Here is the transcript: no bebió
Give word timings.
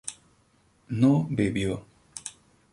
no 0.89 1.27
bebió 1.29 1.85